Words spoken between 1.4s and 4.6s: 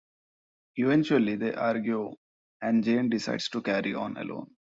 argue, and Jane decides to carry on alone.